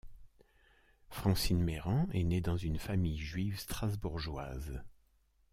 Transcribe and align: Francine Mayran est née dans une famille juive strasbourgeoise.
Francine 1.11 1.61
Mayran 1.61 2.07
est 2.11 2.23
née 2.23 2.41
dans 2.41 2.57
une 2.57 2.79
famille 2.79 3.19
juive 3.19 3.59
strasbourgeoise. 3.59 4.81